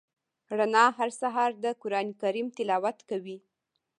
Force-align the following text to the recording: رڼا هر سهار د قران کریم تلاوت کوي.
رڼا 0.57 0.85
هر 0.97 1.09
سهار 1.21 1.51
د 1.63 1.65
قران 1.81 2.07
کریم 2.21 2.47
تلاوت 2.57 2.97
کوي. 3.09 3.37